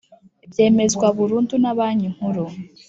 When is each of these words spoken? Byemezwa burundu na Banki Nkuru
Byemezwa 0.51 1.05
burundu 1.17 1.55
na 1.63 1.71
Banki 1.77 2.07
Nkuru 2.13 2.45